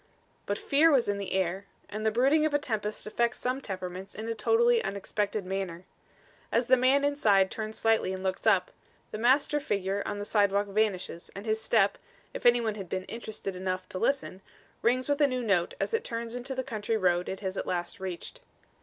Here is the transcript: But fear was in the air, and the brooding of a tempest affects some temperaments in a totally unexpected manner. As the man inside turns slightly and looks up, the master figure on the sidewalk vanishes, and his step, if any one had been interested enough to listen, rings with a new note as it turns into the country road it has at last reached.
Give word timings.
But 0.47 0.57
fear 0.57 0.89
was 0.89 1.07
in 1.07 1.19
the 1.19 1.33
air, 1.33 1.65
and 1.87 2.03
the 2.03 2.09
brooding 2.09 2.43
of 2.43 2.55
a 2.55 2.57
tempest 2.57 3.05
affects 3.05 3.37
some 3.37 3.61
temperaments 3.61 4.15
in 4.15 4.27
a 4.27 4.33
totally 4.33 4.83
unexpected 4.83 5.45
manner. 5.45 5.85
As 6.51 6.65
the 6.65 6.75
man 6.75 7.05
inside 7.05 7.51
turns 7.51 7.77
slightly 7.77 8.11
and 8.11 8.23
looks 8.23 8.47
up, 8.47 8.71
the 9.11 9.19
master 9.19 9.59
figure 9.59 10.01
on 10.07 10.17
the 10.17 10.25
sidewalk 10.25 10.65
vanishes, 10.65 11.29
and 11.35 11.45
his 11.45 11.61
step, 11.61 11.99
if 12.33 12.47
any 12.47 12.59
one 12.61 12.73
had 12.73 12.89
been 12.89 13.03
interested 13.03 13.55
enough 13.55 13.87
to 13.89 13.99
listen, 13.99 14.41
rings 14.81 15.07
with 15.07 15.21
a 15.21 15.27
new 15.27 15.43
note 15.43 15.75
as 15.79 15.93
it 15.93 16.03
turns 16.03 16.33
into 16.33 16.55
the 16.55 16.63
country 16.63 16.97
road 16.97 17.29
it 17.29 17.41
has 17.41 17.55
at 17.55 17.67
last 17.67 17.99
reached. 17.99 18.41